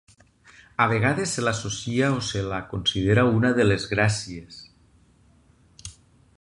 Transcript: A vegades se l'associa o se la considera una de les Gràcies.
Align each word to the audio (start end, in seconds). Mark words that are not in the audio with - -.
A 0.85 0.87
vegades 0.91 1.33
se 1.37 1.43
l'associa 1.43 2.09
o 2.15 2.23
se 2.29 2.41
la 2.53 2.63
considera 2.73 3.27
una 3.37 3.53
de 3.61 3.69
les 3.73 3.87
Gràcies. 3.95 4.59